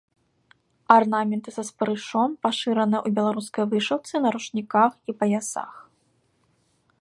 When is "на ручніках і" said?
4.25-5.17